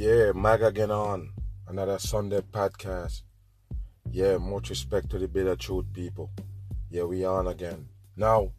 [0.00, 1.32] Yeah, Mag again on
[1.66, 3.22] another Sunday podcast.
[4.12, 6.30] Yeah, much respect to the Bitter Truth people.
[6.88, 7.88] Yeah, we on again.
[8.16, 8.52] Now,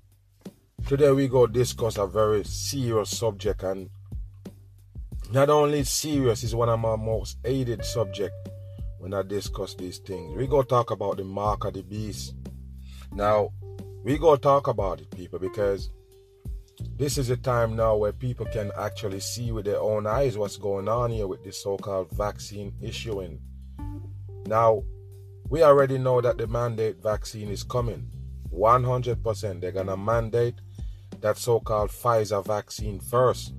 [0.85, 3.89] today we go discuss a very serious subject and
[5.31, 8.35] not only serious, is one of my most hated subject
[8.97, 10.35] when I discuss these things.
[10.35, 12.35] We go talk about the mark of the beast.
[13.13, 13.53] Now,
[14.03, 15.89] we go talk about it, people, because
[16.99, 20.57] this is a time now where people can actually see with their own eyes what's
[20.57, 23.39] going on here with this so-called vaccine issuing.
[24.45, 24.83] Now,
[25.47, 28.11] we already know that the mandate vaccine is coming.
[28.53, 29.61] 100%.
[29.61, 30.55] They're going to mandate
[31.21, 33.53] that so-called Pfizer vaccine first.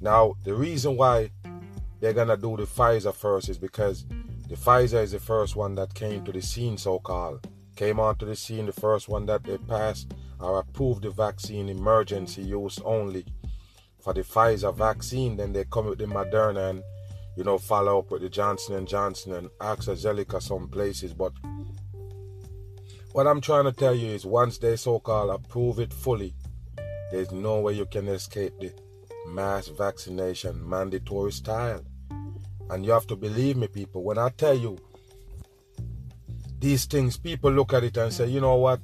[0.00, 1.32] Now, the reason why
[2.00, 4.06] they're going to do the Pfizer first is because
[4.48, 7.46] the Pfizer is the first one that came to the scene, so-called.
[7.76, 12.42] Came onto the scene, the first one that they passed or approve the vaccine emergency
[12.42, 13.24] use only
[14.02, 15.36] for the Pfizer vaccine.
[15.36, 16.82] Then they come with the Moderna and
[17.36, 21.12] you know follow up with the Johnson and Johnson and AstraZeneca some places.
[21.12, 21.32] But
[23.12, 26.34] what I'm trying to tell you is once they so-called approve it fully,
[27.12, 28.72] there's no way you can escape the
[29.28, 31.84] mass vaccination mandatory style.
[32.70, 34.78] And you have to believe me, people, when I tell you
[36.58, 38.80] these things, people look at it and say, you know what?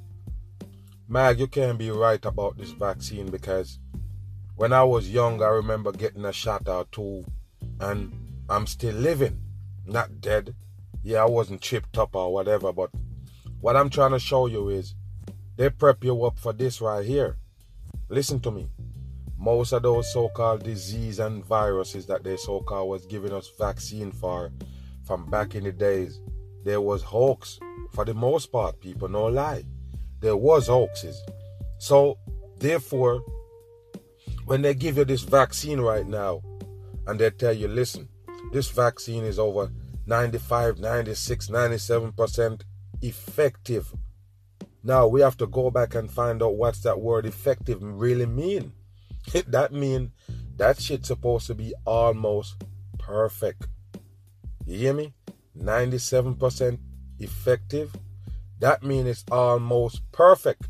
[1.11, 3.79] Mag, you can't be right about this vaccine because
[4.55, 7.25] when I was young, I remember getting a shot or two,
[7.81, 8.13] and
[8.49, 9.41] I'm still living,
[9.85, 10.55] not dead.
[11.03, 12.91] Yeah, I wasn't chipped up or whatever, but
[13.59, 14.95] what I'm trying to show you is
[15.57, 17.35] they prep you up for this right here.
[18.07, 18.69] Listen to me.
[19.37, 24.49] Most of those so-called disease and viruses that they so-called was giving us vaccine for
[25.03, 26.21] from back in the days,
[26.63, 27.59] there was hoax
[27.91, 29.65] for the most part, people, no lie
[30.21, 31.21] there was hoaxes.
[31.79, 32.17] So,
[32.57, 33.23] therefore,
[34.45, 36.41] when they give you this vaccine right now,
[37.07, 38.07] and they tell you, listen,
[38.51, 39.71] this vaccine is over
[40.05, 42.61] 95, 96, 97%
[43.01, 43.93] effective.
[44.83, 48.73] Now we have to go back and find out what's that word effective really mean.
[49.47, 50.11] that mean
[50.57, 52.63] that shit's supposed to be almost
[52.97, 53.67] perfect.
[54.65, 55.13] You hear me?
[55.57, 56.79] 97%
[57.19, 57.95] effective
[58.61, 60.69] that means it's almost perfect.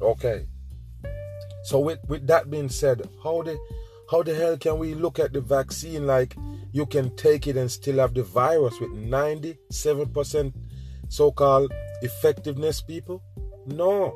[0.00, 0.46] Okay.
[1.64, 3.58] So with, with that being said, how the
[4.10, 6.36] how the hell can we look at the vaccine like
[6.72, 10.52] you can take it and still have the virus with 97%
[11.08, 11.72] so-called
[12.02, 13.22] effectiveness, people?
[13.66, 14.14] No.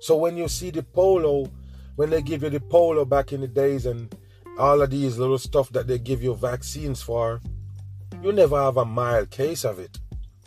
[0.00, 1.50] So when you see the polio,
[1.96, 4.14] when they give you the polio back in the days and
[4.58, 7.42] all of these little stuff that they give you vaccines for,
[8.22, 9.98] you never have a mild case of it.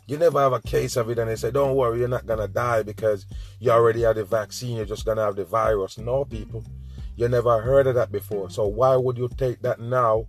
[0.07, 2.39] You never have a case of it and they say, don't worry, you're not going
[2.39, 3.25] to die because
[3.59, 5.97] you already had the vaccine, you're just going to have the virus.
[5.97, 6.63] No, people.
[7.15, 8.49] You never heard of that before.
[8.49, 10.27] So why would you take that now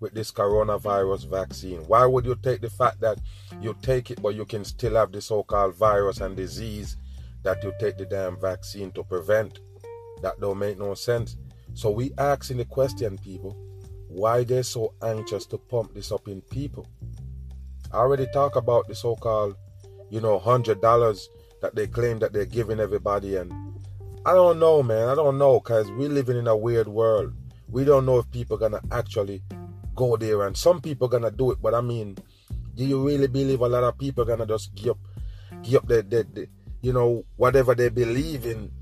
[0.00, 1.78] with this coronavirus vaccine?
[1.86, 3.18] Why would you take the fact that
[3.62, 6.96] you take it but you can still have the so-called virus and disease
[7.44, 9.60] that you take the damn vaccine to prevent?
[10.20, 11.36] That don't make no sense.
[11.72, 13.56] So we asking the question, people,
[14.08, 16.86] why they're so anxious to pump this up in people?
[17.94, 19.54] I already talked about the so-called,
[20.10, 21.28] you know, hundred dollars
[21.62, 23.52] that they claim that they're giving everybody, and
[24.26, 25.06] I don't know, man.
[25.08, 27.34] I don't know, cause we're living in a weird world.
[27.68, 29.42] We don't know if people gonna actually
[29.94, 31.62] go there, and some people gonna do it.
[31.62, 32.18] But I mean,
[32.74, 34.98] do you really believe a lot of people gonna just give up,
[35.62, 36.46] give up their, their, their
[36.82, 38.72] you know, whatever they believe in?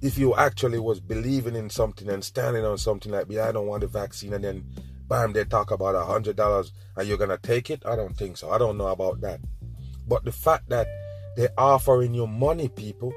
[0.00, 3.66] If you actually was believing in something and standing on something like, "Yeah, I don't
[3.66, 4.64] want the vaccine," and then
[5.08, 7.82] bam, they talk about a hundred dollars and you're gonna take it?
[7.86, 8.50] I don't think so.
[8.50, 9.40] I don't know about that.
[10.06, 10.86] But the fact that
[11.36, 13.12] they're offering you money, people,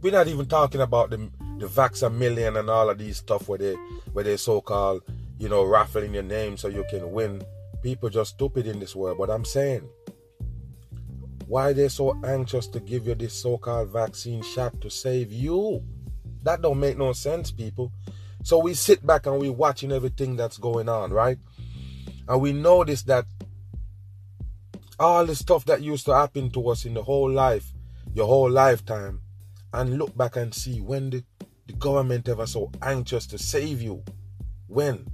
[0.00, 3.48] we're not even talking about the the Vax a million and all of these stuff
[3.48, 3.74] where they
[4.12, 5.02] where they so called,
[5.38, 7.42] you know, raffling your name so you can win.
[7.82, 9.18] People just stupid in this world.
[9.18, 9.88] But I'm saying
[11.46, 15.82] why they so anxious to give you this so-called vaccine shot to save you?
[16.42, 17.92] That don't make no sense, people.
[18.44, 21.38] So we sit back and we're watching everything that's going on, right?
[22.28, 23.24] And we notice that
[25.00, 27.72] all the stuff that used to happen to us in the whole life,
[28.12, 29.22] your whole lifetime,
[29.72, 31.24] and look back and see when the,
[31.66, 34.04] the government ever so anxious to save you.
[34.66, 35.06] When?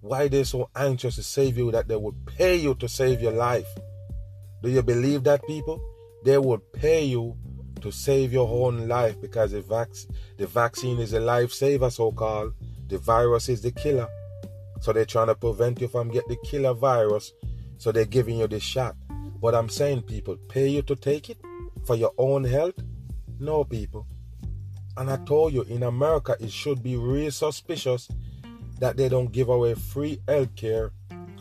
[0.00, 3.32] Why they so anxious to save you that they would pay you to save your
[3.32, 3.68] life?
[4.62, 5.82] Do you believe that, people?
[6.24, 7.36] They would pay you
[7.82, 9.90] to save your own life because the, vac-
[10.38, 12.54] the vaccine is a lifesaver, so called.
[12.90, 14.08] The virus is the killer.
[14.80, 17.32] So they're trying to prevent you from get the killer virus.
[17.78, 18.96] So they're giving you this shot.
[19.40, 21.38] But I'm saying, people, pay you to take it
[21.86, 22.74] for your own health?
[23.38, 24.06] No, people.
[24.96, 28.08] And I told you, in America, it should be real suspicious
[28.80, 30.90] that they don't give away free health care,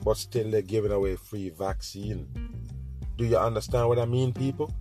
[0.05, 2.27] but still they're giving away free vaccine.
[3.17, 4.71] Do you understand what I mean, people?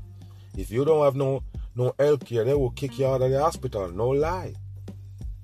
[0.57, 1.43] If you don't have no
[1.75, 3.89] no health care, they will kick you out of the hospital.
[3.89, 4.55] No lie.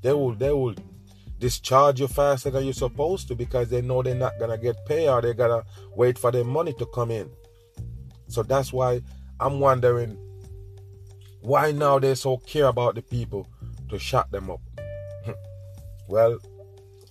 [0.03, 0.75] They will they will
[1.39, 5.09] discharge you faster than you're supposed to because they know they're not gonna get paid
[5.09, 5.65] or they gotta
[5.95, 7.31] wait for their money to come in.
[8.29, 9.03] So that's why
[9.41, 10.19] I'm wondering
[11.41, 13.47] why now they so care about the people
[13.91, 14.61] to shut them up.
[16.09, 16.39] well,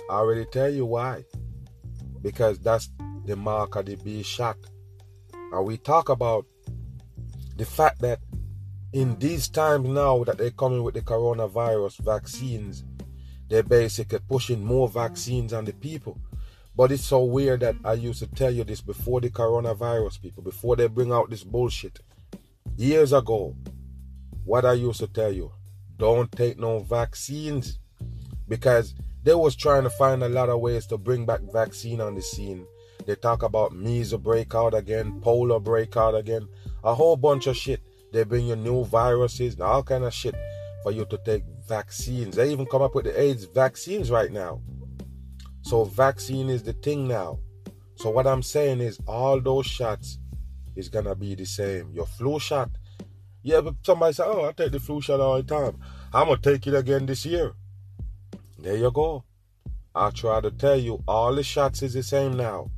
[0.09, 1.23] I already tell you why.
[2.21, 2.89] Because that's
[3.25, 4.57] the mark of the beast shot.
[5.33, 6.45] And we talk about
[7.57, 8.19] the fact that
[8.93, 12.83] in these times now that they're coming with the coronavirus vaccines,
[13.53, 16.17] they're basically pushing more vaccines on the people.
[16.75, 20.41] But it's so weird that I used to tell you this before the coronavirus, people,
[20.41, 21.99] before they bring out this bullshit.
[22.77, 23.55] Years ago,
[24.43, 25.51] what I used to tell you,
[25.97, 27.77] don't take no vaccines
[28.47, 32.15] because they was trying to find a lot of ways to bring back vaccine on
[32.15, 32.65] the scene.
[33.05, 36.47] They talk about measles breakout again, polio breakout again,
[36.83, 37.81] a whole bunch of shit.
[38.13, 40.33] They bring you new viruses and all kind of shit
[40.81, 41.43] for you to take
[41.75, 42.35] vaccines.
[42.35, 44.61] They even come up with the AIDS vaccines right now.
[45.63, 47.39] So vaccine is the thing now.
[47.95, 50.19] So what I'm saying is all those shots
[50.75, 51.85] is gonna be the same.
[51.97, 52.69] Your flu shot.
[53.41, 55.75] Yeah, but somebody say, Oh, I take the flu shot all the time.
[56.13, 57.53] I'm gonna take it again this year.
[58.59, 59.23] There you go.
[59.95, 62.69] I try to tell you all the shots is the same now.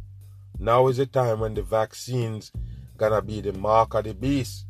[0.57, 2.51] Now is the time when the vaccines
[2.97, 4.65] gonna be the mark of the beast.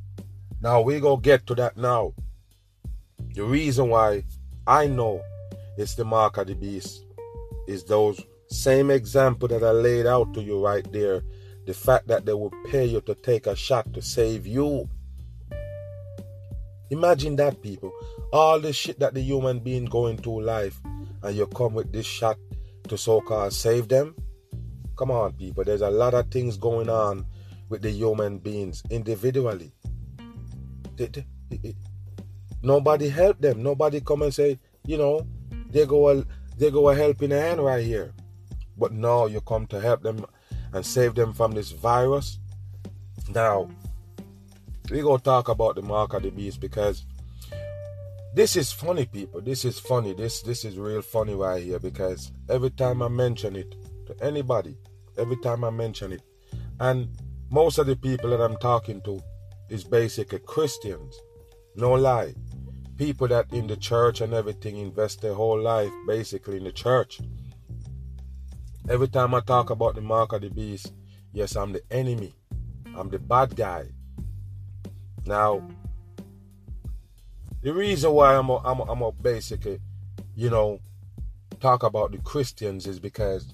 [0.62, 2.14] Now we gonna get to that now.
[3.36, 4.24] The reason why
[4.66, 5.22] I know
[5.78, 7.04] it's the mark of the beast
[7.68, 11.22] is those same example that I laid out to you right there.
[11.66, 14.88] The fact that they will pay you to take a shot to save you.
[16.92, 17.92] Imagine that, people.
[18.32, 20.80] All the shit that the human being going through life,
[21.22, 22.38] and you come with this shot
[22.88, 24.16] to so called save them.
[24.96, 25.66] Come on, people.
[25.66, 27.26] There's a lot of things going on
[27.68, 29.74] with the human beings individually.
[32.66, 33.64] Nobody help them.
[33.64, 35.26] Nobody come and say, you know,
[35.70, 36.26] they go
[36.58, 38.14] they go a helping hand right here.
[38.78, 40.26] But now you come to help them
[40.74, 42.40] and save them from this virus.
[43.30, 43.70] Now,
[44.90, 47.06] we go talk about the mark of the beast because
[48.34, 49.42] this is funny, people.
[49.42, 50.14] This is funny.
[50.14, 53.76] This this is real funny right here because every time I mention it
[54.08, 54.78] to anybody,
[55.18, 56.22] every time I mention it,
[56.80, 57.08] and
[57.50, 59.22] most of the people that I'm talking to
[59.70, 61.18] is basically Christians.
[61.78, 62.34] No lie
[62.98, 67.20] people that in the church and everything invest their whole life basically in the church.
[68.88, 70.94] Every time I talk about the mark of the beast,
[71.34, 72.34] yes, I'm the enemy.
[72.96, 73.88] I'm the bad guy.
[75.26, 75.68] Now,
[77.62, 79.80] the reason why I'm a, I'm a, I'm a basically,
[80.36, 80.80] you know,
[81.60, 83.54] talk about the Christians is because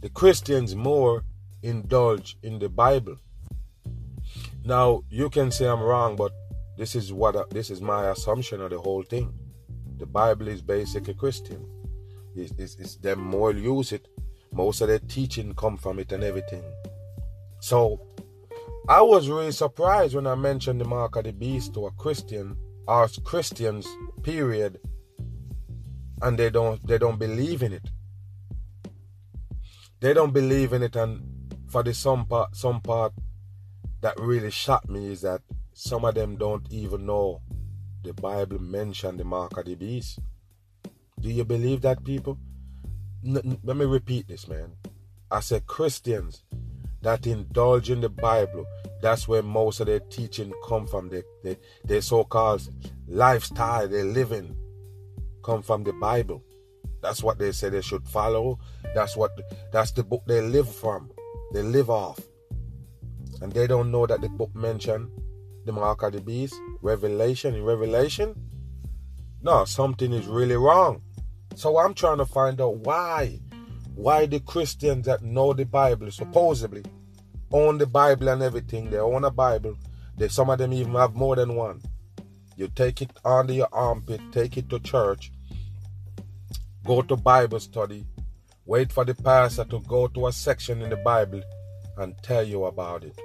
[0.00, 1.24] the Christians more
[1.62, 3.16] indulge in the Bible.
[4.64, 6.32] Now, you can say I'm wrong, but
[6.78, 9.34] this is what uh, this is my assumption of the whole thing.
[9.98, 11.68] The Bible is basically Christian.
[12.36, 14.06] It's, it's, it's them more use it.
[14.52, 16.62] Most of their teaching come from it and everything.
[17.60, 18.00] So
[18.88, 22.56] I was really surprised when I mentioned the mark of the beast to a Christian
[22.86, 23.86] or Christians,
[24.22, 24.78] period,
[26.22, 27.90] and they don't they don't believe in it.
[30.00, 33.14] They don't believe in it, and for the some part some part
[34.00, 35.42] that really shocked me is that
[35.78, 37.40] some of them don't even know
[38.02, 40.18] the Bible mentioned the mark of the beast.
[41.20, 42.36] Do you believe that, people?
[43.24, 44.72] N- let me repeat this, man.
[45.30, 46.42] I said Christians
[47.02, 48.66] that indulge in the Bible,
[49.00, 51.10] that's where most of their teaching come from.
[51.10, 52.68] Their, their, their so-called
[53.06, 54.56] lifestyle, their living,
[55.44, 56.42] come from the Bible.
[57.02, 58.58] That's what they say they should follow.
[58.96, 59.30] That's what
[59.72, 61.12] that's the book they live from.
[61.54, 62.18] They live off.
[63.40, 65.08] And they don't know that the book mentioned
[65.68, 68.34] the mark of the beast, Revelation in Revelation.
[69.42, 71.02] No, something is really wrong.
[71.56, 73.38] So I'm trying to find out why.
[73.94, 76.84] Why the Christians that know the Bible, supposedly,
[77.52, 79.76] own the Bible and everything, they own a Bible.
[80.16, 81.82] They some of them even have more than one.
[82.56, 85.30] You take it under your armpit, take it to church,
[86.86, 88.06] go to Bible study,
[88.64, 91.42] wait for the pastor to go to a section in the Bible
[91.98, 93.20] and tell you about it.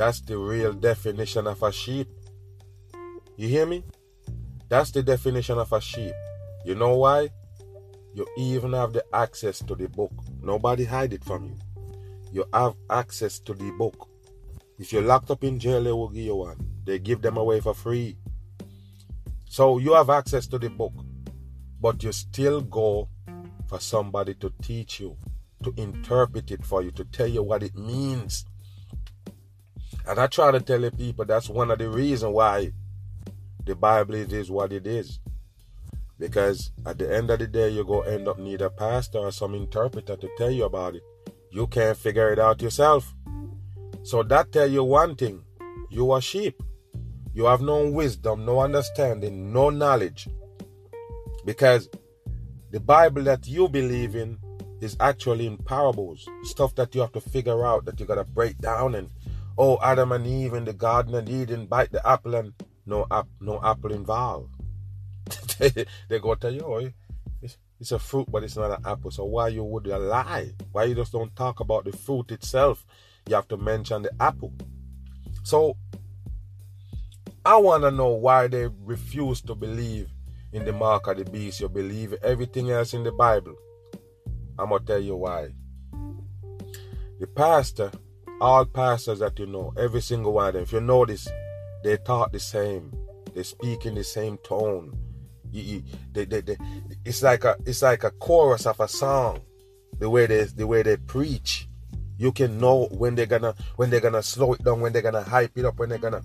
[0.00, 2.08] That's the real definition of a sheep.
[3.36, 3.84] You hear me?
[4.70, 6.14] That's the definition of a sheep.
[6.64, 7.28] You know why?
[8.14, 10.10] You even have the access to the book.
[10.40, 11.58] Nobody hide it from you.
[12.32, 14.08] You have access to the book.
[14.78, 16.56] If you're locked up in jail, they will give you one.
[16.86, 18.16] They give them away for free.
[19.50, 20.94] So you have access to the book.
[21.78, 23.10] but you still go
[23.66, 25.18] for somebody to teach you,
[25.62, 28.46] to interpret it for you, to tell you what it means.
[30.10, 32.72] And I try to tell the people that's one of the reasons why
[33.64, 35.20] the Bible is what it is.
[36.18, 39.18] Because at the end of the day, you're going to end up need a pastor
[39.18, 41.04] or some interpreter to tell you about it.
[41.52, 43.14] You can't figure it out yourself.
[44.02, 45.44] So that tell you one thing.
[45.90, 46.60] You are sheep.
[47.32, 50.28] You have no wisdom, no understanding, no knowledge.
[51.44, 51.88] Because
[52.72, 54.38] the Bible that you believe in
[54.80, 58.58] is actually in parables, stuff that you have to figure out, that you gotta break
[58.58, 59.08] down and
[59.60, 62.54] oh Adam and Eve in the garden and Eden bite the apple and
[62.86, 63.06] no
[63.40, 64.48] no apple involved.
[65.58, 66.90] they go tell you, oh,
[67.42, 69.10] it's, it's a fruit, but it's not an apple.
[69.10, 70.52] So why you would lie?
[70.72, 72.86] Why you just don't talk about the fruit itself?
[73.28, 74.54] You have to mention the apple.
[75.42, 75.76] So
[77.44, 80.08] I want to know why they refuse to believe
[80.52, 81.60] in the mark of the beast.
[81.60, 83.56] You believe everything else in the Bible.
[84.58, 85.50] I'm to tell you why.
[87.20, 87.90] The pastor,
[88.40, 91.28] all pastors that you know, every single one of them, if you notice,
[91.84, 92.92] they talk the same.
[93.34, 94.96] They speak in the same tone.
[95.52, 95.82] You, you,
[96.12, 96.56] they, they, they,
[97.04, 99.40] it's like a it's like a chorus of a song.
[99.98, 101.68] The way they the way they preach,
[102.18, 105.22] you can know when they're gonna when they're gonna slow it down, when they're gonna
[105.22, 106.22] hype it up, when they're gonna.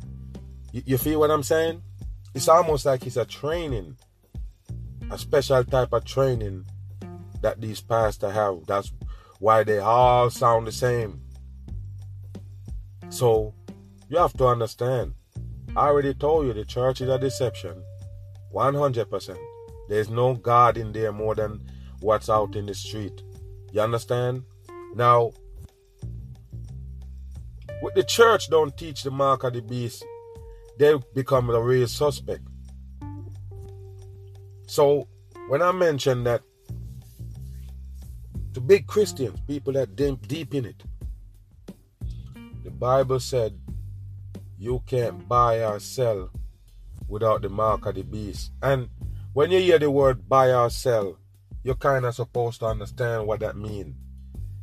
[0.72, 1.82] You, you feel what I'm saying?
[2.34, 3.98] It's almost like it's a training,
[5.10, 6.66] a special type of training
[7.42, 8.66] that these pastors have.
[8.66, 8.92] That's
[9.40, 11.22] why they all sound the same.
[13.10, 13.54] So
[14.10, 15.14] you have to understand.
[15.76, 17.84] I already told you the church is a deception.
[18.54, 19.38] 100%.
[19.90, 21.62] There's no God in there more than
[22.00, 23.24] what's out in the street.
[23.72, 24.44] You understand?
[24.96, 25.32] Now,
[27.82, 30.06] with the church don't teach the mark of the beast,
[30.80, 32.48] they become the real suspect.
[34.68, 35.08] So,
[35.48, 36.42] when I mention that
[38.54, 40.84] to big Christians, people that deep, deep in it,
[42.66, 43.54] the Bible said
[44.58, 46.32] you can't buy or sell
[47.08, 48.52] without the mark of the beast.
[48.64, 48.90] And
[49.34, 51.20] when you hear the word buy or sell,
[51.62, 53.96] you're kind of supposed to understand what that means.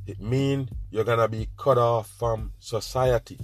[0.08, 3.38] It means you're gonna be cut off from society.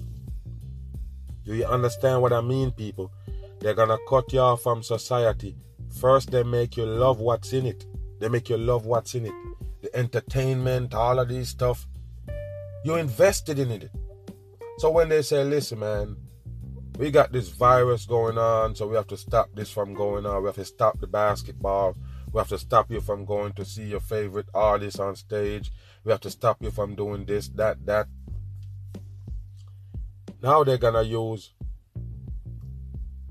[1.45, 3.13] Do you understand what I mean, people?
[3.61, 5.55] They're gonna cut you off from society.
[6.01, 7.87] First, they make you love what's in it.
[8.19, 9.35] They make you love what's in it.
[9.83, 11.87] The entertainment, all of these stuff.
[12.85, 13.89] You invested in it.
[14.79, 16.17] So when they say, listen, man,
[16.99, 20.43] we got this virus going on, so we have to stop this from going on.
[20.43, 21.97] We have to stop the basketball.
[22.33, 25.73] We have to stop you from going to see your favorite artist on stage.
[26.05, 28.07] We have to stop you from doing this, that, that.
[30.41, 31.55] Now they're gonna use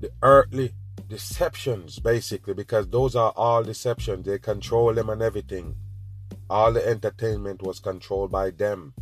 [0.00, 0.74] the earthly
[1.08, 4.26] deceptions basically because those are all deceptions.
[4.26, 5.76] They control them and everything.
[6.50, 8.92] All the entertainment was controlled by them.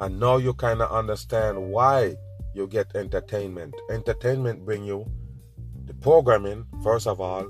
[0.00, 2.16] And now you kind of understand why
[2.54, 3.74] you get entertainment.
[3.90, 5.06] Entertainment bring you
[5.84, 7.46] the programming, first of all.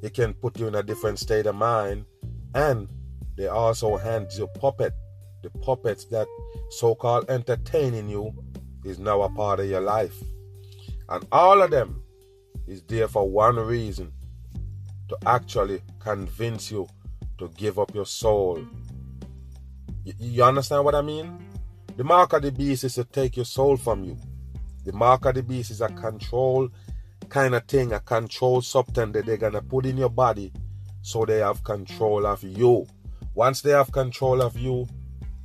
[0.00, 2.06] It can put you in a different state of mind.
[2.54, 2.88] And
[3.36, 4.94] they also hand you puppet.
[5.42, 6.28] The puppets that
[6.70, 8.32] so-called entertaining you
[8.84, 10.14] is now a part of your life.
[11.08, 12.02] And all of them
[12.68, 14.12] is there for one reason.
[15.08, 16.88] To actually convince you
[17.38, 18.64] to give up your soul.
[20.04, 21.51] You, you understand what I mean?
[21.94, 24.16] The mark of the beast is to take your soul from you.
[24.86, 26.70] The mark of the beast is a control
[27.28, 30.52] kind of thing, a control substance that they're gonna put in your body
[31.02, 32.86] so they have control of you.
[33.34, 34.88] Once they have control of you,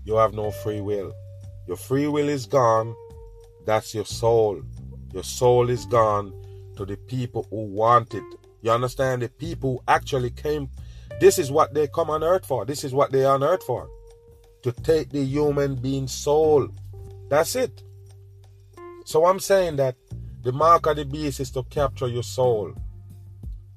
[0.05, 1.13] you have no free will.
[1.67, 2.95] Your free will is gone.
[3.65, 4.61] That's your soul.
[5.13, 6.33] Your soul is gone
[6.77, 8.23] to the people who want it.
[8.61, 9.21] You understand?
[9.21, 10.69] The people who actually came.
[11.19, 12.65] This is what they come on earth for.
[12.65, 13.89] This is what they are on earth for
[14.63, 16.69] to take the human being soul.
[17.29, 17.83] That's it.
[19.05, 19.95] So I'm saying that
[20.43, 22.73] the mark of the beast is to capture your soul.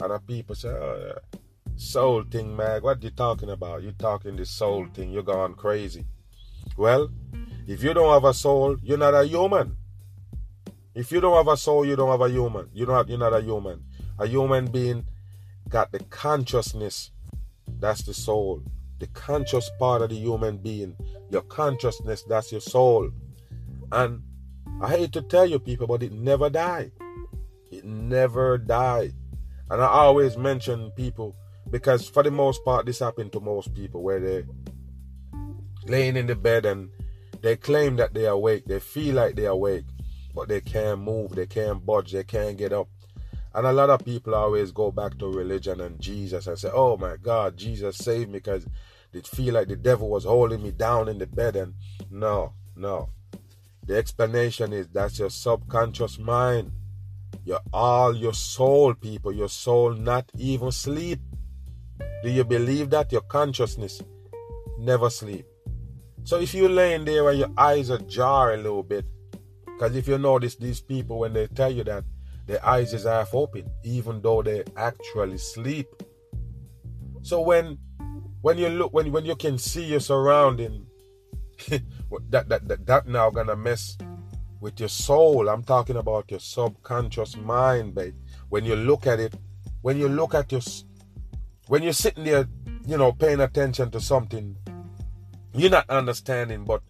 [0.01, 1.39] And the people say, oh, yeah.
[1.77, 2.83] soul thing, man.
[2.83, 3.83] What you talking about?
[3.83, 5.11] You talking the soul thing.
[5.11, 6.07] You're going crazy.
[6.77, 7.11] Well,
[7.67, 9.77] if you don't have a soul, you're not a human.
[10.95, 12.69] If you don't have a soul, you don't have a human.
[12.73, 13.85] You don't have, you're not a human.
[14.19, 15.07] A human being
[15.69, 17.11] got the consciousness.
[17.69, 18.63] That's the soul
[19.01, 20.95] the conscious part of the human being,
[21.31, 23.11] your consciousness, that's your soul.
[23.91, 24.23] And
[24.81, 26.93] I hate to tell you people, but it never die.
[27.73, 29.11] It never die.
[29.71, 31.35] And I always mention people
[31.71, 34.45] because for the most part this happened to most people where they
[35.87, 36.91] laying in the bed and
[37.41, 38.65] they claim that they're awake.
[38.67, 39.85] They feel like they're awake,
[40.35, 42.89] but they can't move, they can't budge, they can't get up.
[43.55, 46.97] And a lot of people always go back to religion and Jesus and say, oh
[46.97, 48.65] my God, Jesus saved me because
[49.13, 51.57] they feel like the devil was holding me down in the bed.
[51.57, 51.75] And
[52.11, 53.11] no, no.
[53.87, 56.73] The explanation is that's your subconscious mind.
[57.45, 61.19] Your all your soul, people, your soul not even sleep.
[62.23, 63.11] Do you believe that?
[63.11, 64.01] Your consciousness
[64.79, 65.47] never sleep.
[66.23, 69.07] So if you're laying there and your eyes ajar a little bit,
[69.65, 72.05] because if you notice these people when they tell you that
[72.51, 75.87] their eyes is half open, even though they actually sleep.
[77.23, 77.79] So when
[78.43, 80.85] when you look when when you can see your surrounding,
[82.31, 83.97] that, that that that now gonna mess
[84.59, 85.49] with your soul.
[85.49, 88.17] I'm talking about your subconscious mind, babe.
[88.49, 89.35] When you look at it,
[89.83, 90.63] when you look at your
[91.69, 92.49] when you're sitting there,
[92.85, 94.57] you know, paying attention to something,
[95.55, 96.83] you're not understanding, but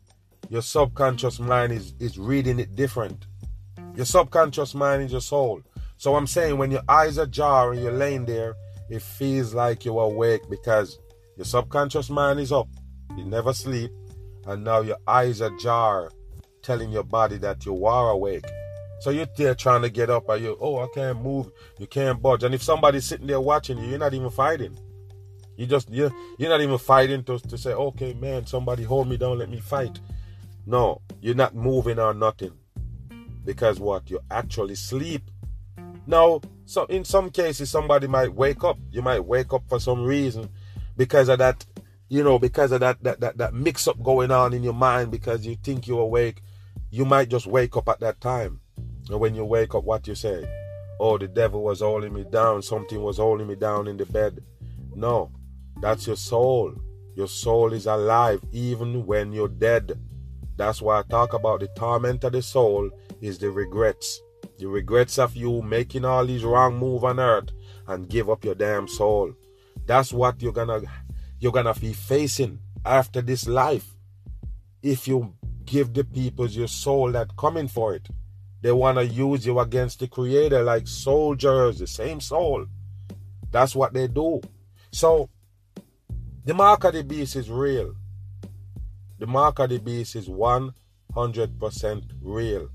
[0.48, 3.26] your subconscious mind is, is reading it different.
[3.96, 5.62] Your subconscious mind is your soul.
[5.96, 8.54] So I'm saying when your eyes are jar and you're laying there,
[8.88, 10.98] it feels like you're awake because
[11.36, 12.68] your subconscious mind is up.
[13.16, 13.90] You never sleep.
[14.46, 16.10] And now your eyes are jar,
[16.62, 18.44] telling your body that you are awake.
[19.00, 21.50] So you're there trying to get up and you, oh, I can't move.
[21.78, 22.42] You can't budge.
[22.44, 24.78] And if somebody's sitting there watching you, you're not even fighting.
[25.56, 29.16] You just you're, you're not even fighting to, to say, okay, man, somebody hold me
[29.16, 30.00] down, let me fight.
[30.66, 32.52] No, you're not moving or nothing.
[33.44, 34.10] Because what?
[34.10, 35.30] You actually sleep.
[36.06, 38.78] Now, so in some cases, somebody might wake up.
[38.90, 40.48] You might wake up for some reason
[40.96, 41.64] because of that,
[42.08, 45.10] you know, because of that that that, that mix up going on in your mind
[45.10, 46.42] because you think you're awake.
[46.90, 48.60] You might just wake up at that time.
[49.08, 50.44] And when you wake up, what you say?
[50.98, 52.62] Oh, the devil was holding me down.
[52.62, 54.42] Something was holding me down in the bed.
[54.94, 55.30] No,
[55.80, 56.74] that's your soul.
[57.14, 59.98] Your soul is alive even when you're dead.
[60.56, 64.20] That's why I talk about the torment of the soul is the regrets.
[64.58, 67.50] The regrets of you making all these wrong move on earth
[67.86, 69.34] and give up your damn soul.
[69.86, 70.82] That's what you're gonna
[71.38, 73.94] you're gonna be facing after this life.
[74.82, 75.34] If you
[75.70, 78.08] give the people your soul that coming for it.
[78.60, 82.66] They want to use you against the creator like soldiers, the same soul.
[83.50, 84.40] That's what they do.
[84.90, 85.30] So,
[86.44, 87.94] the mark of the beast is real.
[89.18, 92.68] The mark of the beast is 100% real.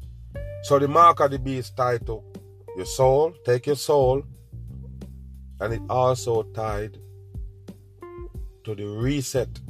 [0.64, 2.24] So, the mark of the beast tied to
[2.76, 4.24] your soul, take your soul,
[5.60, 6.98] and it also tied
[8.64, 9.62] to the reset.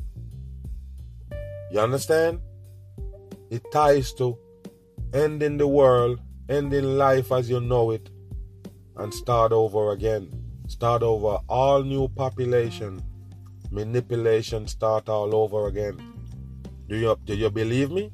[1.71, 2.39] You understand?
[3.49, 4.37] It ties to
[5.13, 8.09] ending the world, ending life as you know it,
[8.97, 10.29] and start over again.
[10.67, 13.01] Start over all new population,
[13.69, 15.99] manipulation, start all over again.
[16.87, 18.11] Do you do you believe me?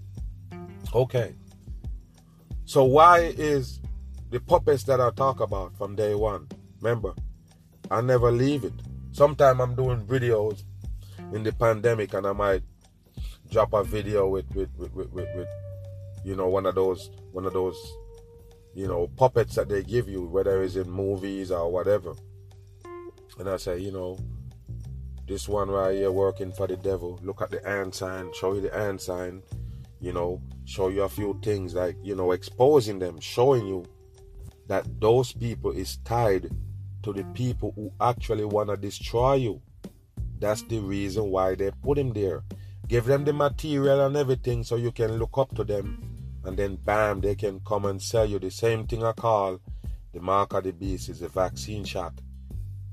[0.93, 1.35] Okay.
[2.71, 3.81] So why is
[4.29, 6.47] the puppets that I talk about from day one?
[6.79, 7.13] Remember,
[7.91, 8.71] I never leave it.
[9.11, 10.63] Sometimes I'm doing videos
[11.33, 12.63] in the pandemic and I might
[13.49, 15.49] drop a video with with, with, with, with
[16.23, 17.75] you know, one of those one of those
[18.73, 22.13] you know puppets that they give you, whether it's in movies or whatever.
[23.37, 24.17] And I say, you know,
[25.27, 27.19] this one right here working for the devil.
[27.21, 29.43] Look at the hand sign, show you the hand sign,
[30.01, 33.85] you know, show you a few things like, you know, exposing them, showing you
[34.67, 36.49] that those people is tied
[37.03, 39.61] to the people who actually want to destroy you.
[40.39, 42.43] That's the reason why they put him there.
[42.87, 46.11] Give them the material and everything so you can look up to them
[46.43, 49.59] and then bam, they can come and sell you the same thing I call
[50.13, 52.13] the mark of the beast is a vaccine shot.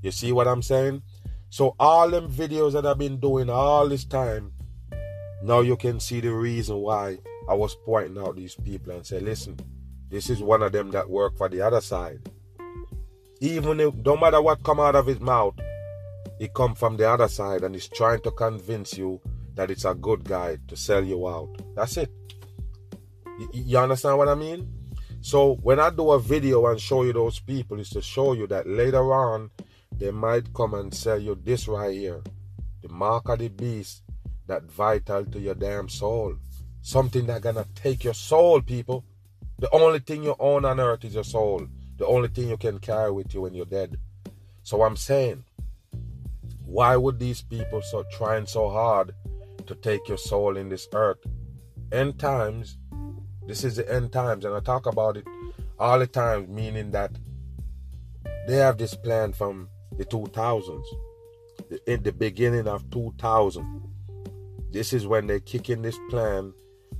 [0.01, 1.01] You see what I'm saying?
[1.49, 4.53] So all them videos that I've been doing all this time,
[5.41, 9.19] now you can see the reason why I was pointing out these people and say,
[9.19, 9.57] listen,
[10.09, 12.29] this is one of them that work for the other side.
[13.39, 15.55] Even if no matter what come out of his mouth,
[16.39, 19.21] he come from the other side and he's trying to convince you
[19.55, 21.49] that it's a good guy to sell you out.
[21.75, 22.11] That's it.
[23.53, 24.67] You, understand what I mean?
[25.21, 28.47] So when I do a video and show you those people, it's to show you
[28.47, 29.51] that later on
[29.91, 32.21] they might come and sell you this right here,
[32.81, 34.03] the mark of the beast,
[34.49, 36.35] that vital to your damn soul,
[36.81, 39.05] something that gonna take your soul, people.
[39.57, 41.65] The only thing you own on earth is your soul.
[41.97, 43.97] The only thing you can carry with you when you're dead.
[44.63, 45.43] So I'm saying,
[46.65, 49.13] why would these people so trying so hard
[49.65, 51.25] to take your soul in this earth?
[51.91, 52.77] End times
[53.49, 55.25] this is the end times, and I talk about it
[55.79, 57.09] all the time, meaning that
[58.47, 60.83] they have this plan from the 2000s,
[61.87, 63.88] in the beginning of 2000.
[64.71, 66.53] This is when they kick in this plan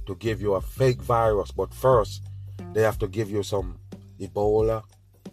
[0.05, 2.23] to give you a fake virus, but first
[2.73, 3.79] they have to give you some
[4.19, 4.83] Ebola,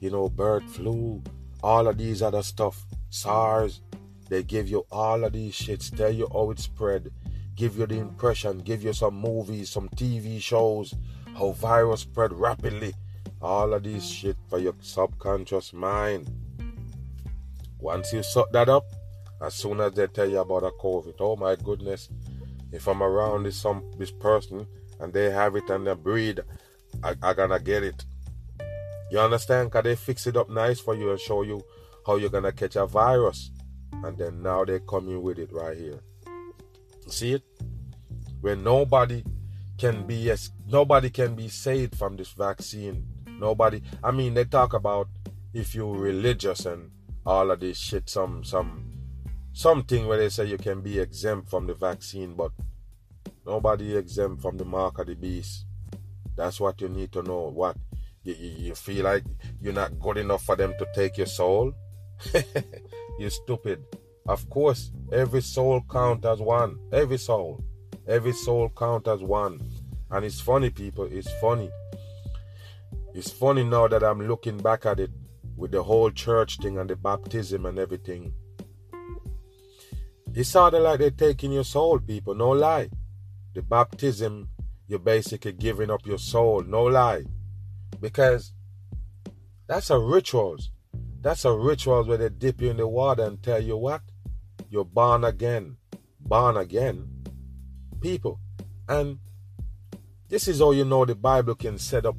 [0.01, 1.23] you know, bird flu,
[1.63, 3.81] all of these other stuff, SARS.
[4.29, 7.11] They give you all of these shits, tell you how it spread,
[7.55, 10.95] give you the impression, give you some movies, some TV shows,
[11.39, 12.93] how virus spread rapidly.
[13.41, 16.31] All of these shit for your subconscious mind.
[17.79, 18.85] Once you suck that up,
[19.41, 22.09] as soon as they tell you about a COVID, oh my goodness,
[22.73, 24.67] if I'm around this some this person
[25.01, 26.41] and they have it and they breed,
[27.03, 28.05] I, I gonna get it.
[29.11, 29.71] You understand?
[29.71, 31.63] Cause they fix it up nice for you and show you
[32.07, 33.51] how you're gonna catch a virus.
[33.93, 36.01] And then now they come in with it right here.
[37.09, 37.43] See it?
[38.41, 39.25] Where nobody
[39.79, 43.07] can be as nobody can be saved from this vaccine.
[43.39, 45.09] Nobody I mean they talk about
[45.55, 46.91] if you're religious and
[47.25, 48.86] all of this shit, some some
[49.57, 52.53] something where they say you can be exempt from the vaccine, but
[53.47, 55.65] nobody exempt from the mark of the beast.
[56.37, 57.49] That's what you need to know.
[57.49, 57.79] What
[58.23, 59.25] you, you feel like
[59.63, 61.73] you're not good enough for them to take your soul?
[63.19, 63.83] you stupid.
[64.29, 66.79] Of course, every soul count as one.
[66.93, 67.65] Every soul.
[68.07, 69.67] Every soul count as one.
[70.11, 71.09] And it's funny, people.
[71.11, 71.71] It's funny.
[73.15, 75.13] It's funny now that I'm looking back at it
[75.57, 78.35] with the whole church thing and the baptism and everything.
[80.37, 82.35] It sounded like they're taking your soul, people.
[82.35, 82.91] No lie.
[83.55, 84.51] The baptism,
[84.87, 86.63] you're basically giving up your soul.
[86.63, 87.25] No lie.
[87.99, 88.53] Because
[89.67, 90.71] that's a rituals.
[91.23, 94.03] That's a rituals where they dip you in the water and tell you what?
[94.69, 95.79] You're born again.
[96.21, 97.09] Born again.
[98.03, 98.39] People.
[98.91, 99.19] And
[100.29, 102.17] this is how you know the Bible can set up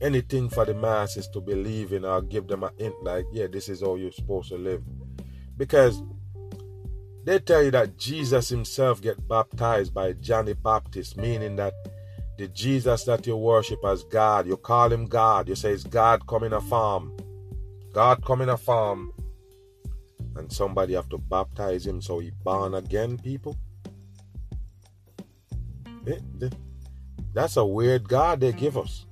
[0.00, 3.68] anything for the masses to believe in or give them a hint like, yeah, this
[3.68, 4.82] is how you're supposed to live.
[5.56, 6.02] Because
[7.24, 11.74] they tell you that Jesus himself get baptized by John the Baptist, meaning that
[12.36, 15.48] the Jesus that you worship as God, you call him God.
[15.48, 17.16] You say it's God come in a farm.
[17.92, 19.12] God come in a farm.
[20.34, 23.56] And somebody have to baptize him so he born again, people.
[26.06, 26.48] Eh,
[27.32, 29.06] that's a weird God they give us.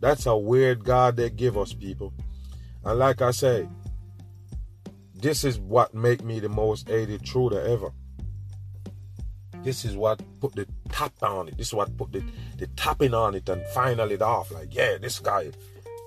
[0.00, 2.12] That's a weird God they give us, people.
[2.84, 3.68] And like I say,
[5.16, 7.92] this is what make me the most hated truther ever.
[9.62, 11.58] This is what put the top on it.
[11.58, 12.22] This is what put the,
[12.58, 14.52] the tapping on it and final it off.
[14.52, 15.50] Like, yeah, this guy,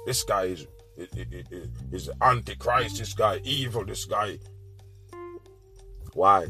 [0.06, 3.00] this guy is is, is antichrist.
[3.00, 3.84] This guy evil.
[3.84, 4.40] This guy.
[6.14, 6.48] Why?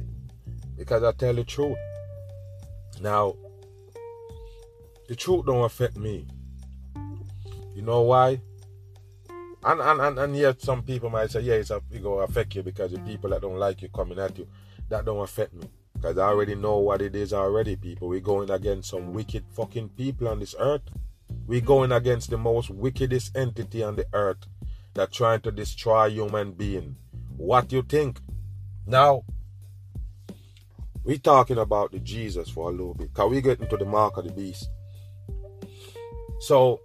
[0.77, 1.77] Because I tell the truth.
[3.01, 3.35] Now,
[5.07, 6.27] the truth don't affect me.
[7.73, 8.41] You know why?
[9.63, 12.55] And and, and, and yet some people might say, yeah, it's a, it gonna affect
[12.55, 14.47] you because the people that don't like you coming at you,
[14.89, 15.69] that don't affect me.
[15.93, 18.07] Because I already know what it is already, people.
[18.07, 20.83] We're going against some wicked fucking people on this earth.
[21.45, 24.47] We're going against the most wickedest entity on the earth
[24.93, 26.95] that trying to destroy human being.
[27.35, 28.21] What you think?
[28.85, 29.23] Now,
[31.03, 33.13] we talking about the Jesus for a little bit.
[33.13, 34.69] Because we get into the mark of the beast.
[36.39, 36.79] So,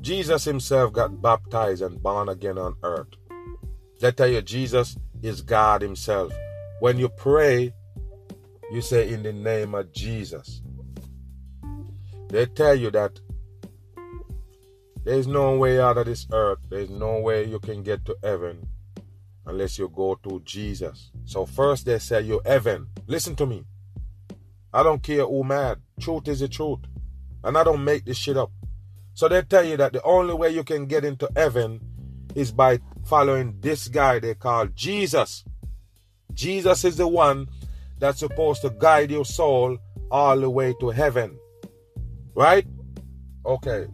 [0.00, 3.08] Jesus himself got baptized and born again on earth.
[4.00, 6.32] They tell you Jesus is God himself.
[6.80, 7.74] When you pray,
[8.72, 10.62] you say in the name of Jesus.
[12.28, 13.20] They tell you that
[15.04, 16.58] there's no way out of this earth.
[16.68, 18.66] There's no way you can get to heaven
[19.46, 21.10] unless you go to Jesus.
[21.24, 22.86] So first they say you're heaven.
[23.06, 23.64] Listen to me.
[24.72, 25.80] I don't care who mad.
[26.00, 26.80] Truth is the truth.
[27.42, 28.52] And I don't make this shit up.
[29.20, 31.78] So they tell you that the only way you can get into heaven
[32.34, 35.44] is by following this guy they call Jesus.
[36.32, 37.46] Jesus is the one
[37.98, 39.76] that's supposed to guide your soul
[40.10, 41.38] all the way to heaven.
[42.34, 42.66] Right?
[43.44, 43.88] Okay.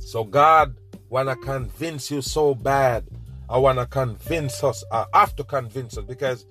[0.00, 0.74] So God
[1.10, 3.06] wanna convince you so bad.
[3.48, 4.82] I wanna convince us.
[4.90, 6.44] I have to convince us because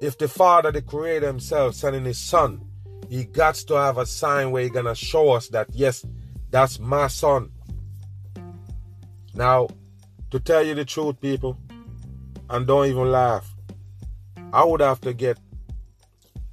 [0.00, 2.60] if the Father, the Creator Himself, sending His Son,
[3.08, 6.06] He got to have a sign where He gonna show us that yes,
[6.50, 7.50] that's my son.
[9.34, 9.68] Now,
[10.30, 11.58] to tell you the truth, people,
[12.48, 13.54] and don't even laugh,
[14.52, 15.38] I would have to get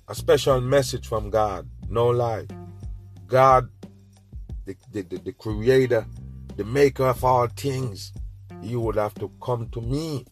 [0.08, 1.68] a special message from God.
[1.90, 2.48] No lie.
[3.28, 3.70] God,
[4.66, 6.06] the, the, the, the creator,
[6.56, 8.14] the maker of all things,
[8.62, 10.26] you would have to come to me.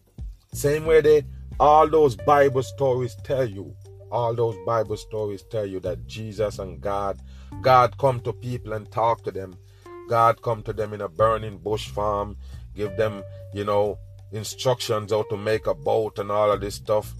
[0.52, 1.24] Same way they
[1.58, 3.74] all those Bible stories tell you.
[4.10, 7.18] All those Bible stories tell you that Jesus and God
[7.60, 9.56] God come to people and talk to them.
[10.08, 12.36] God come to them in a burning bush farm,
[12.74, 13.98] give them, you know,
[14.32, 17.14] instructions how to make a boat and all of this stuff.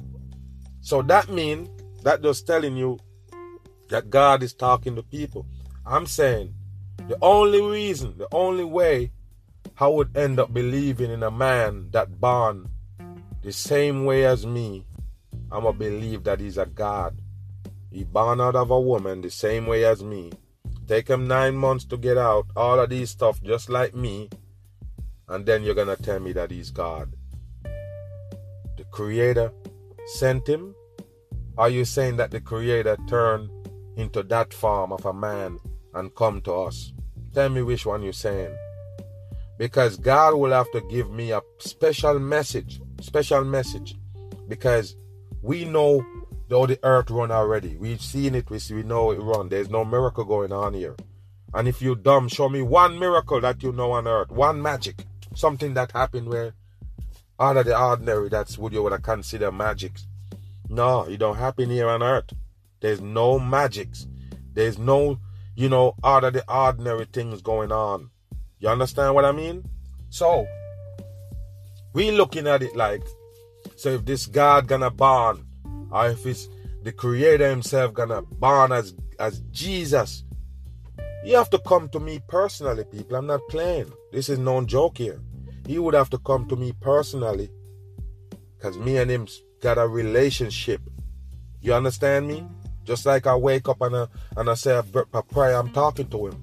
[0.81, 1.69] So that mean
[2.03, 2.99] that just telling you
[3.89, 5.47] that God is talking to people.
[5.87, 6.55] I'm saying
[7.09, 9.13] the only reason, the only way
[9.79, 12.69] I would end up believing in a man that born
[13.43, 14.87] the same way as me.
[15.51, 17.21] I'ma believe that he's a God.
[17.93, 20.33] He born out of a woman the same way as me.
[20.89, 24.31] Take him nine months to get out, all of these stuff just like me.
[25.29, 27.13] And then you're gonna tell me that he's God.
[27.63, 29.53] The creator
[30.07, 30.75] sent him?
[31.59, 33.51] Are you saying that the creator turned
[33.97, 35.59] into that form of a man
[35.95, 36.93] and come to us?
[37.35, 38.57] Tell me which one you're saying.
[39.59, 42.81] Because God will have to give me a special message.
[43.01, 43.97] Special message.
[44.49, 44.97] Because
[45.43, 46.05] we know
[46.53, 47.79] though the earth run already.
[47.79, 49.49] We've seen it, we see we know it run.
[49.49, 50.95] There's no miracle going on here.
[51.55, 54.31] And if you dumb, show me one miracle that you know on earth.
[54.31, 55.07] One magic.
[55.35, 56.53] Something that happened where
[57.41, 59.93] out of the ordinary that's what you would consider magic.
[60.69, 62.35] No, it don't happen here on earth.
[62.81, 64.07] There's no magics.
[64.53, 65.21] There's no,
[65.57, 68.11] you know, out of the ordinary things going on.
[68.59, 69.65] You understand what I mean?
[70.11, 70.47] So
[71.95, 73.05] we looking at it like,
[73.75, 75.47] so if this God gonna born
[75.93, 76.49] or if it's
[76.83, 80.25] the creator himself gonna born as as Jesus,
[81.25, 83.17] you have to come to me personally, people.
[83.17, 83.93] I'm not playing.
[84.11, 85.21] This is no joke here.
[85.67, 87.51] He would have to come to me personally.
[88.59, 89.29] Cause me and him
[89.61, 90.81] got a relationship.
[91.61, 92.45] You understand me?
[92.85, 96.29] Just like I wake up and I, and I say a prayer, I'm talking to
[96.29, 96.43] him.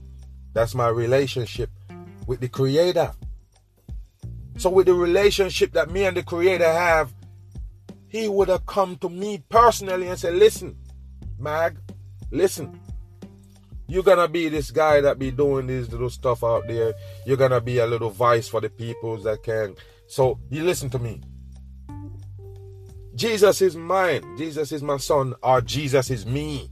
[0.54, 1.70] That's my relationship
[2.28, 3.12] with the creator.
[4.58, 7.14] So with the relationship that me and the creator have,
[8.10, 10.76] he would have come to me personally and said, Listen,
[11.40, 11.78] Mag,
[12.32, 12.80] listen.
[13.88, 16.94] You're gonna be this guy that be doing this little stuff out there.
[17.26, 19.76] You're gonna be a little vice for the peoples that can.
[20.08, 21.22] So you listen to me.
[23.16, 24.38] Jesus is mine.
[24.38, 26.70] Jesus is my son, or Jesus is me.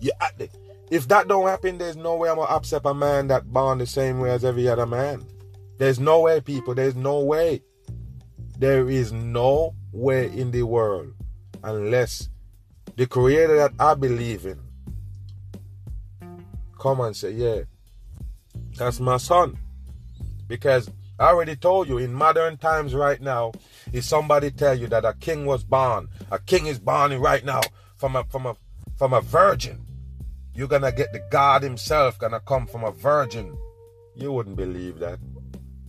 [0.00, 0.12] Yeah,
[0.90, 3.86] if that don't happen, there's no way I'm gonna accept a man that born the
[3.86, 5.24] same way as every other man.
[5.78, 6.74] There's no way, people.
[6.74, 7.62] There's no way.
[8.64, 11.12] There is no way in the world
[11.62, 12.30] unless
[12.96, 14.58] the creator that I believe in
[16.80, 17.64] come and say, Yeah,
[18.78, 19.58] that's my son.
[20.48, 23.52] Because I already told you in modern times right now,
[23.92, 27.60] if somebody tell you that a king was born, a king is born right now
[27.96, 28.56] from a from a
[28.96, 29.84] from a virgin,
[30.54, 33.58] you're gonna get the God Himself gonna come from a virgin.
[34.16, 35.18] You wouldn't believe that.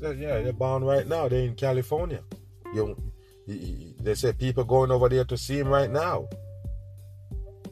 [0.02, 1.30] Yeah, they're born right now.
[1.30, 2.22] They're in California.
[2.76, 2.96] You,
[3.48, 6.28] they say people going over there to see him right now.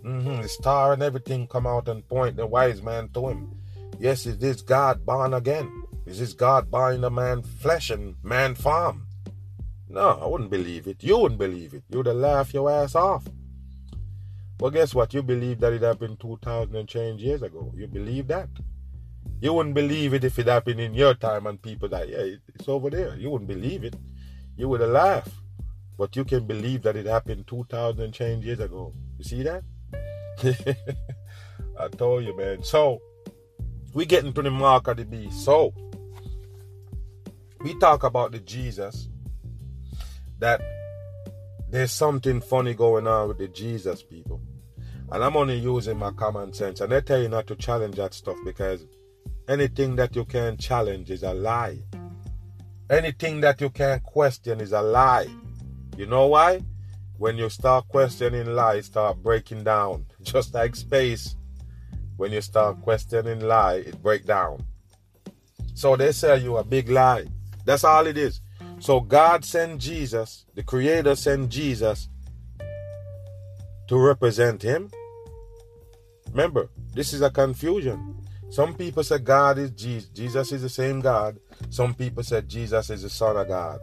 [0.03, 0.41] Mm-hmm.
[0.41, 3.59] The star and everything come out and point the wise man to him.
[3.99, 5.83] Yes, is this God born again?
[6.05, 9.07] Is this God in a man flesh and man farm?
[9.87, 11.03] No, I wouldn't believe it.
[11.03, 11.83] You wouldn't believe it.
[11.89, 13.25] You'd have laughed your ass off.
[14.59, 15.13] Well, guess what?
[15.13, 17.71] You believe that it happened 2,000 and change years ago.
[17.75, 18.49] You believe that.
[19.41, 22.67] You wouldn't believe it if it happened in your time and people that, yeah, it's
[22.67, 23.15] over there.
[23.15, 23.95] You wouldn't believe it
[24.55, 25.31] you would have laughed.
[25.97, 28.93] But you can believe that it happened 2,000 change years ago.
[29.17, 29.63] You see that?
[31.79, 32.63] I told you, man.
[32.63, 33.01] So,
[33.93, 35.45] we getting to the mark of the beast.
[35.45, 35.73] So,
[37.61, 39.07] we talk about the Jesus
[40.39, 40.61] that
[41.69, 44.41] there's something funny going on with the Jesus people.
[45.11, 46.81] And I'm only using my common sense.
[46.81, 48.85] And they tell you not to challenge that stuff because
[49.47, 51.79] anything that you can challenge is a lie.
[52.93, 55.25] Anything that you can question is a lie.
[55.97, 56.61] You know why?
[57.17, 60.05] When you start questioning lies, start breaking down.
[60.21, 61.35] Just like space.
[62.17, 64.63] When you start questioning lie, it break down.
[65.73, 67.25] So they sell you a big lie.
[67.65, 68.41] That's all it is.
[68.77, 72.09] So God sent Jesus, the Creator sent Jesus
[73.87, 74.91] to represent Him.
[76.29, 78.23] Remember, this is a confusion.
[78.51, 80.09] Some people say God is Jesus.
[80.09, 81.39] Jesus is the same God.
[81.69, 83.79] Some people said Jesus is the Son of God.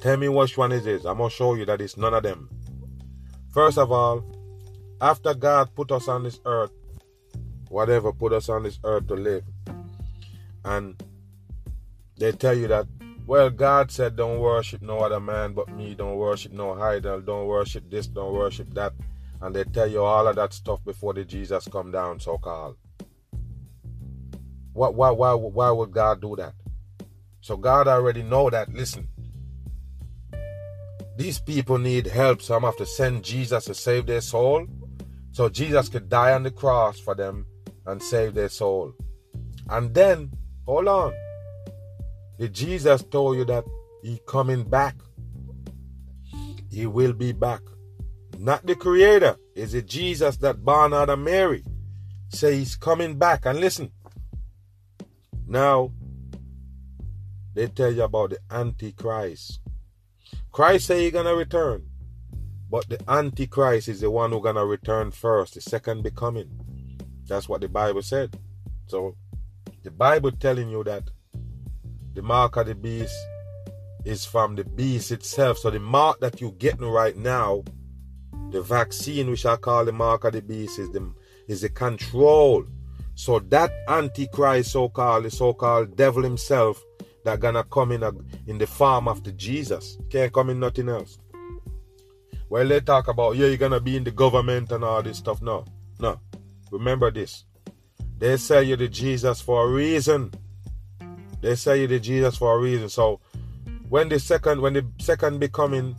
[0.00, 1.04] Tell me which one it is.
[1.04, 2.48] I'm going to show you that it's none of them.
[3.52, 4.24] First of all,
[5.00, 6.72] after God put us on this earth,
[7.68, 9.44] whatever put us on this earth to live,
[10.64, 11.02] and
[12.16, 12.86] they tell you that,
[13.26, 17.46] well, God said, don't worship no other man but me, don't worship no idol, don't
[17.46, 18.92] worship this, don't worship that,
[19.40, 22.76] and they tell you all of that stuff before the Jesus come down, so called.
[24.72, 26.54] Why, why, why, why would God do that?
[27.40, 28.72] So God already know that.
[28.72, 29.08] Listen,
[31.16, 34.66] these people need help, so I'm have to send Jesus to save their soul,
[35.32, 37.46] so Jesus could die on the cross for them
[37.86, 38.94] and save their soul.
[39.68, 40.32] And then,
[40.66, 41.12] hold on,
[42.38, 43.64] did Jesus told you that
[44.02, 44.96] he coming back?
[46.70, 47.60] He will be back.
[48.38, 49.36] Not the creator.
[49.54, 51.64] Is it Jesus that born out of Mary?
[52.30, 53.44] Say he's coming back.
[53.44, 53.92] And listen,
[55.46, 55.92] now
[57.60, 59.60] they tell you about the Antichrist.
[60.50, 61.84] Christ say he gonna return.
[62.70, 66.48] But the Antichrist is the one who gonna return first, the second becoming.
[67.28, 68.34] That's what the Bible said.
[68.86, 69.14] So
[69.82, 71.10] the Bible telling you that
[72.14, 73.14] the mark of the beast
[74.06, 75.58] is from the beast itself.
[75.58, 77.62] So the mark that you're getting right now,
[78.52, 81.12] the vaccine which I call the mark of the beast, is the
[81.46, 82.64] is the control.
[83.16, 86.82] So that Antichrist, so-called, the so-called devil himself,
[87.30, 88.10] that gonna come in a,
[88.48, 89.98] in the form after Jesus.
[90.10, 91.18] Can't come in nothing else.
[92.48, 95.40] Well, they talk about, yeah, you're gonna be in the government and all this stuff.
[95.40, 95.64] No,
[96.00, 96.18] no.
[96.72, 97.44] Remember this.
[98.18, 100.32] They sell you the Jesus for a reason.
[101.40, 102.88] They sell you the Jesus for a reason.
[102.88, 103.20] So
[103.88, 105.94] when the second when the second becoming,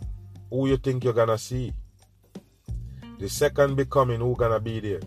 [0.50, 1.72] who you think you're gonna see?
[3.18, 5.00] The second becoming, who gonna be there?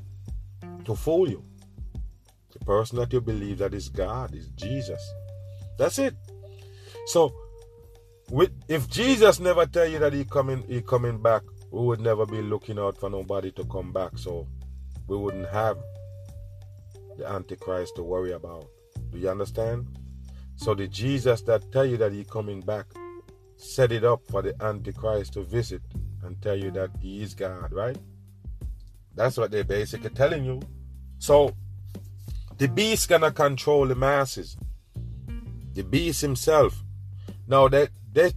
[0.86, 1.44] To fool you.
[2.52, 5.02] The person that you believe that is God, is Jesus.
[5.78, 6.16] That's it.
[7.08, 7.34] So
[8.30, 12.26] with if Jesus never tell you that he coming he coming back, we would never
[12.26, 14.18] be looking out for nobody to come back.
[14.18, 14.48] So
[15.08, 15.78] we wouldn't have
[17.18, 18.68] the Antichrist to worry about.
[19.12, 19.88] Do you understand?
[20.56, 22.86] So the Jesus that tell you that he coming back
[23.58, 25.82] set it up for the Antichrist to visit
[26.24, 27.98] and tell you that he is God, right?
[29.14, 30.62] That's what they're basically telling you.
[31.20, 31.54] So
[32.58, 34.58] the beast gonna control the masses.
[35.76, 36.84] The beast himself.
[37.48, 38.32] Now they they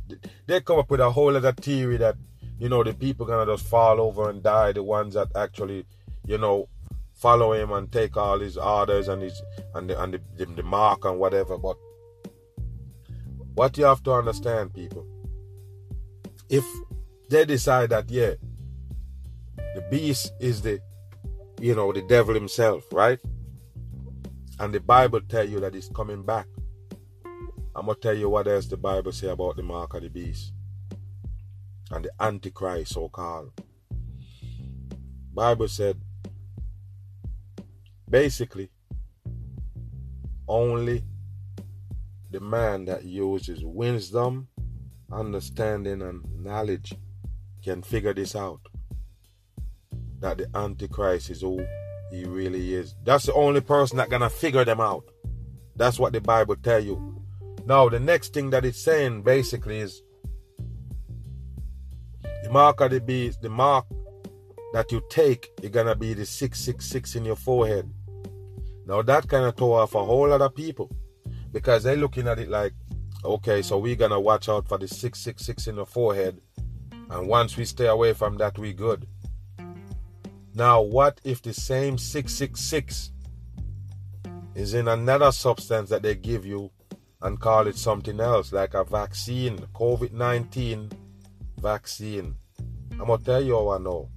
[0.47, 2.17] they come up with a whole other theory that
[2.59, 4.73] you know the people gonna just fall over and die.
[4.73, 5.87] The ones that actually
[6.27, 6.69] you know
[7.15, 9.41] follow him and take all his orders and his
[9.75, 11.57] and the and the, the, the mark and whatever.
[11.57, 11.77] But
[13.55, 15.07] what you have to understand, people,
[16.49, 16.65] if
[17.31, 18.35] they decide that yeah,
[19.75, 20.81] the beast is the
[21.61, 23.21] you know the devil himself, right?
[24.61, 26.47] And the Bible tell you that he's coming back.
[27.79, 30.53] I'm gonna tell you what else the Bible say about the mark of the beast
[31.93, 33.53] and the Antichrist, so called.
[35.33, 35.97] Bible said
[38.11, 38.69] basically
[40.49, 41.05] only
[42.33, 44.49] the man that uses wisdom,
[45.13, 46.97] understanding, and knowledge
[47.63, 48.61] can figure this out.
[50.19, 51.65] That the Antichrist is who
[52.11, 52.97] he really is.
[53.05, 55.05] That's the only person that gonna figure them out.
[55.77, 57.18] That's what the Bible tell you.
[57.69, 60.03] Now, the next thing that it's saying basically is
[62.43, 63.85] the mark of the beast, the mark
[64.73, 67.93] that you take, you're gonna be the 666 in your forehead.
[68.87, 70.91] Now that kind of tore off a whole lot of people
[71.53, 72.73] because they're looking at it like,
[73.23, 76.41] okay, so we're gonna watch out for the 666 in the forehead,
[77.11, 79.07] and once we stay away from that, we good.
[80.55, 83.11] Now, what if the same 666
[84.55, 86.71] is in another substance that they give you
[87.23, 90.91] and call it something else, like a vaccine, COVID 19
[91.61, 92.37] vaccine.
[92.93, 94.11] I'm going to tell you how I know.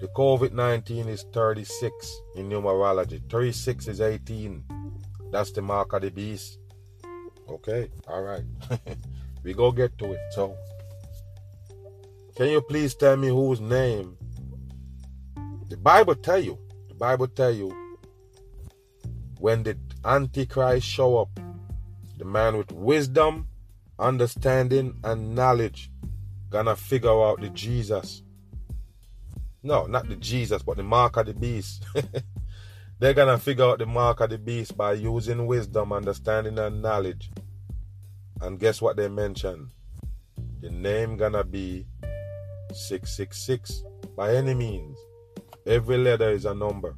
[0.00, 4.64] The COVID 19 is 36 in numerology, 36 is 18.
[5.30, 6.58] That's the mark of the beast.
[7.48, 8.44] Okay, all right.
[9.44, 10.20] we go get to it.
[10.30, 10.56] So,
[12.36, 14.16] can you please tell me whose name?
[15.68, 16.58] The Bible tell you.
[16.88, 17.74] The Bible tell you
[19.38, 21.28] when the Antichrist show up,
[22.20, 23.48] the man with wisdom,
[23.98, 25.90] understanding, and knowledge
[26.50, 28.22] gonna figure out the Jesus.
[29.62, 31.84] No, not the Jesus, but the mark of the beast.
[32.98, 37.30] They're gonna figure out the mark of the beast by using wisdom, understanding, and knowledge.
[38.40, 39.70] And guess what they mention?
[40.60, 41.86] The name gonna be
[42.72, 43.82] 666
[44.14, 44.98] by any means.
[45.66, 46.96] Every letter is a number.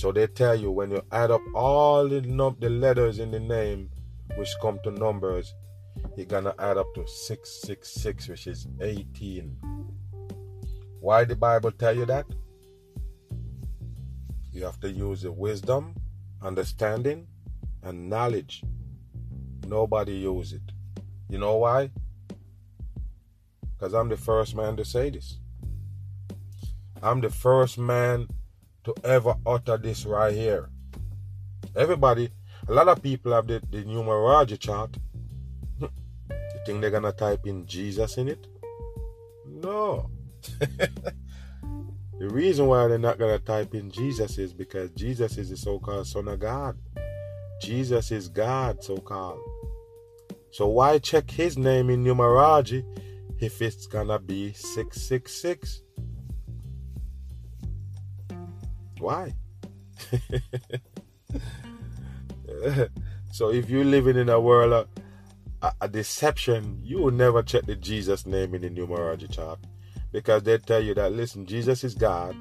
[0.00, 3.38] So they tell you when you add up all the num- the letters in the
[3.38, 3.90] name,
[4.36, 5.52] which come to numbers,
[6.16, 9.58] you're gonna add up to 666, which is 18.
[11.00, 12.24] Why the Bible tell you that?
[14.54, 15.94] You have to use the wisdom,
[16.40, 17.26] understanding,
[17.82, 18.64] and knowledge.
[19.66, 20.72] Nobody use it.
[21.28, 21.90] You know why?
[23.76, 25.40] Because I'm the first man to say this.
[27.02, 28.28] I'm the first man
[28.94, 30.68] to ever utter this right here.
[31.76, 32.30] Everybody,
[32.68, 34.96] a lot of people have the, the numerology chart.
[35.78, 35.86] Hmm.
[36.30, 38.46] you think they're gonna type in Jesus in it?
[39.46, 40.10] No.
[40.58, 46.06] the reason why they're not gonna type in Jesus is because Jesus is the so-called
[46.06, 46.78] Son of God.
[47.60, 49.40] Jesus is God, so-called.
[50.50, 52.84] So why check his name in numerology
[53.40, 55.82] if it's gonna be 666?
[59.00, 59.34] Why?
[63.32, 64.88] So if you're living in a world of
[65.62, 69.60] a, a deception, you will never check the Jesus name in the numerology chart
[70.10, 72.34] because they tell you that listen, Jesus is God.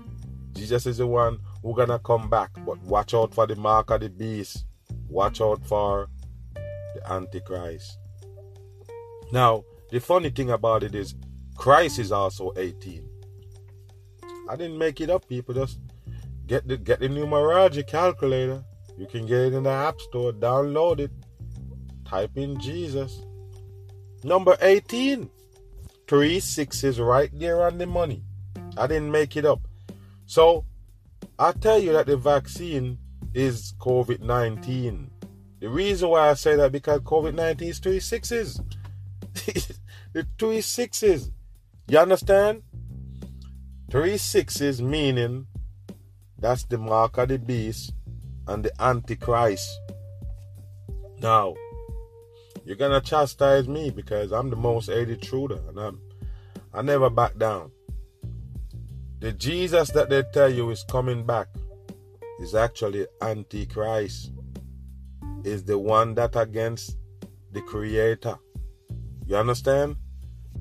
[0.53, 4.01] Jesus is the one who gonna come back, but watch out for the mark of
[4.01, 4.65] the beast.
[5.07, 6.09] Watch out for
[6.55, 7.99] the Antichrist.
[9.31, 11.13] Now, the funny thing about it is,
[11.55, 13.07] Christ is also 18.
[14.49, 15.53] I didn't make it up, people.
[15.53, 15.79] Just
[16.49, 18.63] get the get the numerology calculator.
[18.97, 21.11] You can get it in the App Store, download it,
[22.05, 23.21] type in Jesus.
[24.23, 25.29] Number 18.
[26.07, 28.23] Three sixes right there on the money.
[28.75, 29.61] I didn't make it up.
[30.25, 30.65] So
[31.37, 32.97] I tell you that the vaccine
[33.35, 35.11] is COVID 19.
[35.59, 38.59] The reason why I say that because COVID 19 is three sixes.
[40.13, 41.31] the three sixes.
[41.87, 42.63] You understand?
[43.91, 45.45] Three sixes meaning
[46.39, 47.93] that's the mark of the beast
[48.47, 49.67] and the Antichrist.
[51.21, 51.53] Now,
[52.65, 56.01] you're gonna chastise me because I'm the most hated intruder and I'm
[56.73, 57.71] I never back down.
[59.19, 61.47] The Jesus that they tell you is coming back
[62.39, 64.31] is actually Antichrist.
[65.43, 66.97] Is the one that against
[67.51, 68.37] the creator.
[69.25, 69.97] You understand?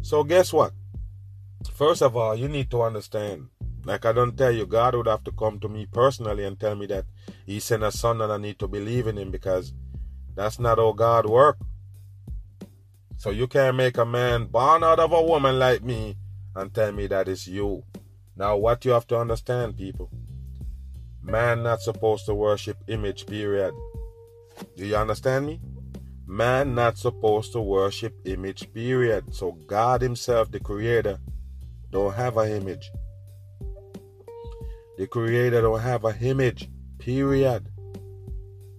[0.03, 0.72] So guess what?
[1.74, 3.49] First of all, you need to understand.
[3.89, 6.74] Like I don't tell you, God would have to come to me personally and tell
[6.74, 7.07] me that
[7.47, 9.72] He sent a son and I need to believe in Him because
[10.34, 11.57] that's not how God work.
[13.16, 16.18] So you can't make a man born out of a woman like me
[16.55, 17.82] and tell me that it's you.
[18.36, 20.11] Now what you have to understand, people.
[21.22, 23.72] Man not supposed to worship image, period.
[24.76, 25.61] Do you understand me?
[26.26, 29.34] Man not supposed to worship image, period.
[29.34, 31.20] So God Himself, the Creator,
[31.91, 32.91] don't have an image.
[34.99, 36.68] The Creator don't have a image,
[36.99, 37.68] period.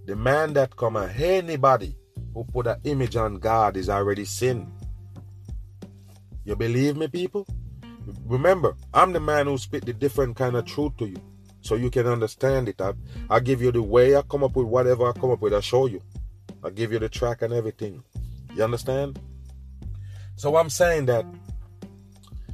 [0.05, 1.95] The man that come and anybody
[2.33, 4.69] who put an image on God is already sin.
[6.43, 7.47] You believe me, people?
[8.25, 11.21] Remember, I'm the man who spit the different kind of truth to you,
[11.61, 12.81] so you can understand it.
[12.81, 12.95] I,
[13.29, 15.53] I give you the way I come up with whatever I come up with.
[15.53, 16.01] I show you.
[16.65, 18.03] I give you the track and everything.
[18.53, 19.21] You understand?
[20.35, 21.25] So I'm saying that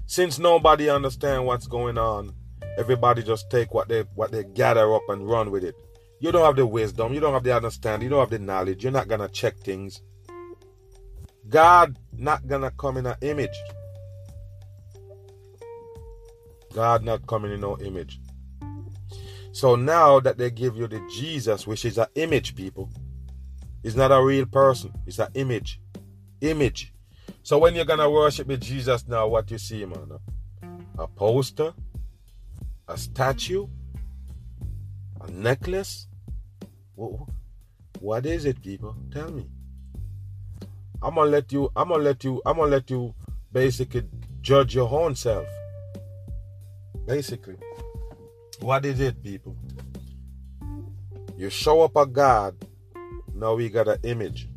[0.05, 2.31] since nobody understand what's going on,
[2.77, 5.75] everybody just take what they what they gather up and run with it.
[6.19, 8.83] You don't have the wisdom, you don't have the understanding, you don't have the knowledge,
[8.83, 10.01] you're not gonna check things.
[11.47, 13.55] God not gonna come in an image.
[16.73, 18.19] God not coming in no image.
[19.53, 22.89] So now that they give you the Jesus, which is an image, people,
[23.83, 24.91] it's not a real person.
[25.07, 25.79] It's an image.
[26.41, 26.93] Image.
[27.43, 30.19] So when you're gonna worship with Jesus now, what you see, man?
[30.97, 31.73] A poster,
[32.87, 33.67] a statue,
[35.21, 36.07] a necklace.
[37.99, 38.95] What is it, people?
[39.11, 39.47] Tell me.
[41.01, 41.71] I'm gonna let you.
[41.75, 42.41] I'm gonna let you.
[42.45, 43.13] I'm gonna let you
[43.51, 44.07] basically
[44.41, 45.47] judge your own self.
[47.05, 47.57] Basically,
[48.59, 49.55] what is it, people?
[51.37, 52.55] You show up a God
[53.35, 54.47] now we got an image.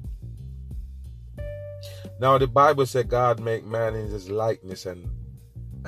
[2.21, 5.11] Now the Bible said God make man in his likeness and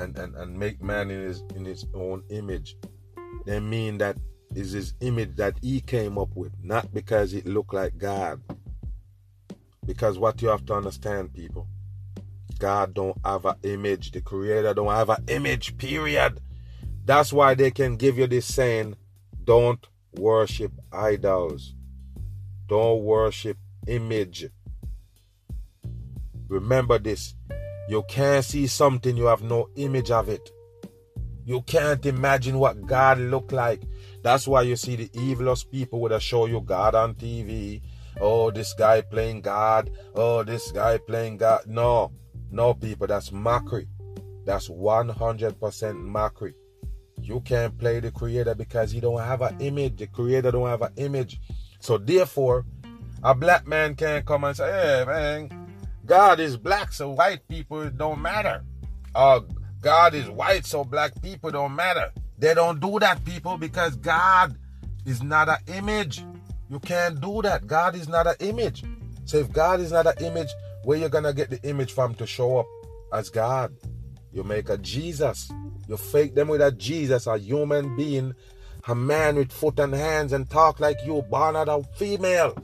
[0.00, 2.76] and, and, and make man in his in his own image.
[3.46, 4.16] They mean that
[4.54, 8.42] is his image that he came up with, not because it looked like God.
[9.86, 11.68] Because what you have to understand, people,
[12.58, 14.12] God don't have an image.
[14.12, 16.40] The creator don't have an image, period.
[17.04, 18.96] That's why they can give you this saying,
[19.44, 19.84] don't
[20.14, 21.74] worship idols.
[22.66, 24.46] Don't worship image.
[26.48, 27.34] Remember this.
[27.90, 30.48] You can't see something, you have no image of it.
[31.44, 33.82] You can't imagine what God looked like.
[34.22, 37.82] That's why you see the evilest people would show you God on TV.
[38.20, 39.90] Oh, this guy playing God.
[40.14, 41.62] Oh, this guy playing God.
[41.66, 42.12] No,
[42.52, 43.88] no, people, that's mockery.
[44.44, 46.54] That's 100% mockery.
[47.20, 49.96] You can't play the creator because he don't have an image.
[49.96, 51.40] The creator don't have an image.
[51.80, 52.66] So therefore,
[53.24, 55.59] a black man can't come and say, "Hey, man,
[56.10, 58.64] God is black, so white people don't matter."
[59.14, 59.40] Uh,
[59.80, 62.10] God is white, so black people don't matter.
[62.36, 64.58] They don't do that, people, because God
[65.06, 66.24] is not an image.
[66.68, 67.68] You can't do that.
[67.68, 68.82] God is not an image.
[69.24, 70.48] So if God is not an image,
[70.82, 72.66] where you're gonna get the image from to show up
[73.12, 73.72] as God?
[74.32, 75.52] You make a Jesus.
[75.86, 78.34] You fake them with a Jesus, a human being
[78.88, 82.56] a man with foot and hands and talk like you, born out of female,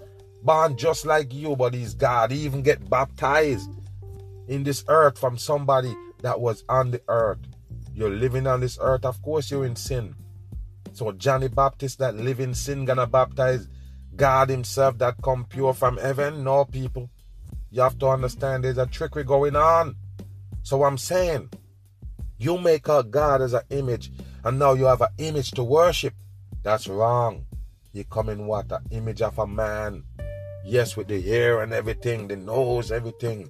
[0.47, 2.31] born just like you, but he's God.
[2.31, 3.71] He even get baptized
[4.49, 7.41] in this earth from somebody that was on the earth.
[7.93, 10.15] You're living on this earth, of course you're in sin.
[10.93, 13.69] So Johnny Baptist that live in sin gonna baptize
[14.15, 16.43] God Himself that come pure from heaven?
[16.43, 17.11] No, people.
[17.71, 19.97] You have to understand there's a trickery going on.
[20.63, 21.51] So I'm saying,
[22.39, 24.11] you make a God as an image,
[24.45, 26.15] and now you have an image to worship.
[26.63, 27.47] That's wrong.
[27.93, 28.71] You come in what?
[28.73, 30.05] An image of a man.
[30.69, 33.49] Yes, with the hair and everything, the nose, everything.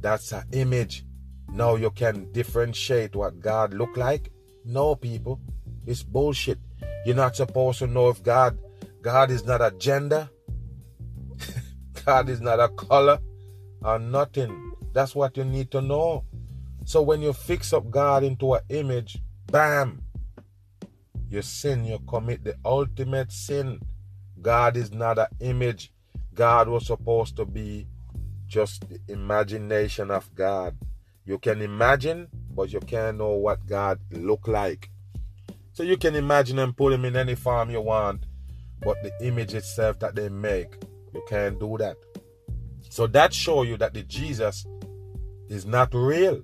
[0.00, 1.04] That's an image.
[1.52, 4.30] Now you can differentiate what God look like?
[4.64, 5.40] No, people.
[5.86, 6.60] It's bullshit.
[7.04, 8.56] You're not supposed to know if God
[9.02, 10.30] God is not a gender.
[12.04, 13.18] God is not a color
[13.82, 14.74] or nothing.
[14.92, 16.24] That's what you need to know.
[16.84, 19.18] So when you fix up God into an image,
[19.50, 20.02] bam,
[21.28, 23.80] you sin, you commit the ultimate sin.
[24.40, 25.91] God is not an image.
[26.34, 27.86] God was supposed to be
[28.46, 30.76] just the imagination of God.
[31.24, 34.90] You can imagine, but you can't know what God look like.
[35.72, 38.24] So you can imagine and put him in any form you want,
[38.80, 40.74] but the image itself that they make,
[41.14, 41.96] you can't do that.
[42.90, 44.66] So that show you that the Jesus
[45.48, 46.42] is not real.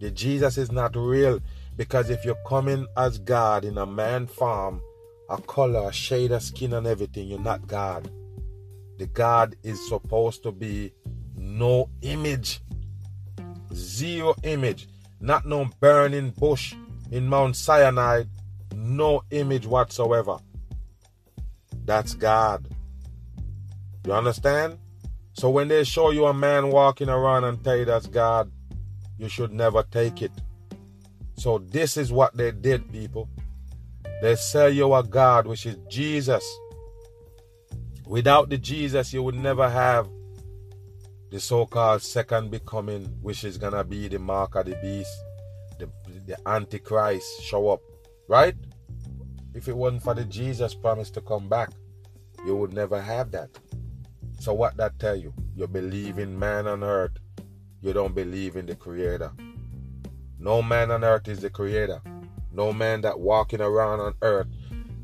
[0.00, 1.40] The Jesus is not real
[1.76, 4.82] because if you're coming as God in a man form,
[5.30, 8.10] a color, a shade of skin, and everything, you're not God.
[8.98, 10.92] The God is supposed to be
[11.36, 12.60] no image,
[13.72, 14.88] zero image,
[15.20, 16.74] not no burning bush
[17.12, 18.24] in Mount Sinai,
[18.74, 20.38] no image whatsoever.
[21.84, 22.66] That's God.
[24.04, 24.78] You understand?
[25.32, 28.50] So when they show you a man walking around and tell you that's God,
[29.16, 30.32] you should never take it.
[31.36, 33.28] So this is what they did, people.
[34.20, 36.44] They sell you a God, which is Jesus.
[38.08, 40.08] Without the Jesus, you would never have
[41.30, 45.12] the so-called second becoming, which is gonna be the mark of the beast,
[45.78, 45.90] the,
[46.26, 47.80] the antichrist show up,
[48.26, 48.54] right?
[49.52, 51.68] If it wasn't for the Jesus promise to come back,
[52.46, 53.50] you would never have that.
[54.40, 55.34] So what that tell you?
[55.54, 57.18] You believe in man on earth.
[57.82, 59.32] You don't believe in the creator.
[60.38, 62.00] No man on earth is the creator.
[62.52, 64.46] No man that walking around on earth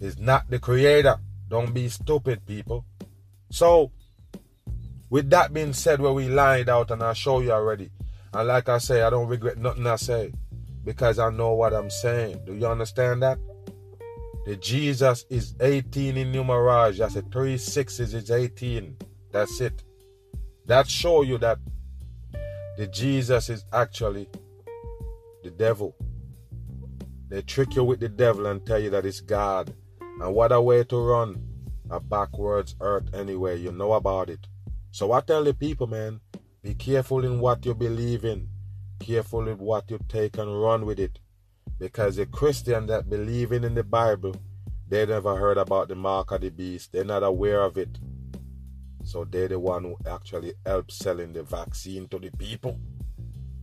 [0.01, 1.19] is not the creator.
[1.49, 2.85] Don't be stupid, people.
[3.51, 3.93] So
[5.11, 7.91] with that being said, where we lined out and I show you already.
[8.33, 10.33] And like I say, I don't regret nothing I say.
[10.85, 12.41] Because I know what I'm saying.
[12.45, 13.39] Do you understand that?
[14.45, 17.01] The Jesus is 18 in numerage.
[17.01, 18.97] I said three sixes is 18.
[19.33, 19.83] That's it.
[20.67, 21.59] That show you that
[22.77, 24.29] the Jesus is actually
[25.43, 25.95] the devil.
[27.29, 29.73] They trick you with the devil and tell you that it's God.
[30.21, 31.49] And what a way to run
[31.91, 33.59] a backwards earth anyway.
[33.59, 34.47] You know about it.
[34.91, 36.21] So I tell the people, man,
[36.63, 38.49] be careful in what you believe in.
[39.01, 41.19] Careful with what you take and run with it.
[41.79, 44.37] Because the Christian that believing in the Bible,
[44.89, 46.93] they never heard about the mark of the beast.
[46.93, 47.99] They're not aware of it.
[49.03, 52.79] So they're the one who actually help selling the vaccine to the people.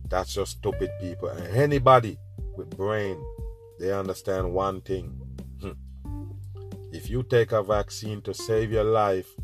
[0.08, 1.30] That's just stupid people.
[1.30, 2.18] And anybody
[2.56, 3.24] with brain,
[3.80, 5.21] they understand one thing.
[7.02, 9.34] If you take a vaccine to save your life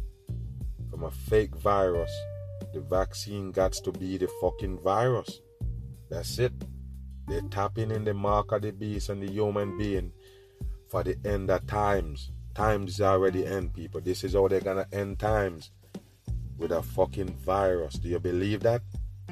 [0.89, 2.13] from a fake virus,
[2.73, 5.41] the vaccine got to be the fucking virus.
[6.09, 6.53] That's it.
[7.27, 10.13] They're tapping in the mark of the beast and the human being
[10.87, 12.31] for the end of times.
[12.55, 14.01] Times already end, people.
[14.03, 15.73] This is how they're gonna end times
[16.59, 17.95] with a fucking virus.
[17.95, 18.83] Do you believe that?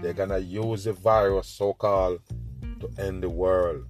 [0.03, 2.23] They're gonna use the virus, so called,
[2.81, 3.85] to end the world.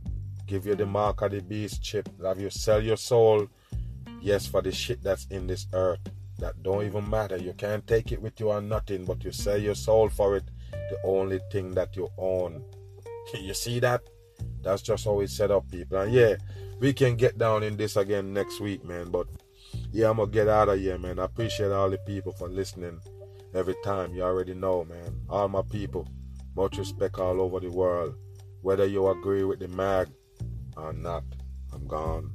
[0.47, 2.11] Give you the mark of the beast chip.
[2.23, 3.49] Have you sell your soul?
[4.21, 6.01] Yes, for the shit that's in this earth.
[6.39, 7.37] That don't even matter.
[7.37, 10.45] You can't take it with you or nothing, but you sell your soul for it.
[10.71, 12.65] The only thing that you own.
[13.35, 14.03] You see that?
[14.63, 15.99] That's just how it's set up, people.
[15.99, 16.37] And yeah,
[16.79, 19.11] we can get down in this again next week, man.
[19.11, 19.27] But
[19.91, 21.19] yeah, I'm gonna get out of here, man.
[21.19, 23.01] I appreciate all the people for listening
[23.55, 24.15] every time.
[24.15, 25.21] You already know, man.
[25.29, 26.07] All my people,
[26.55, 28.15] much respect all over the world.
[28.63, 30.09] Whether you agree with the mag
[30.77, 31.25] or not,
[31.73, 32.33] I'm gone.